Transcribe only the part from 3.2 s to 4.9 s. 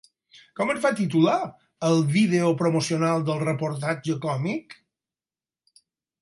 del reportatge còmic?